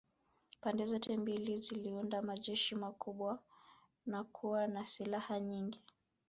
[0.61, 3.39] Pande zote mbili ziliunda majeshi makubwa
[4.05, 5.81] na kuwa na silaha nyingi